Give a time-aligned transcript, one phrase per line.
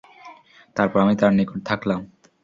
[0.75, 1.99] তারপর আমি তার নিকট থাকলাম।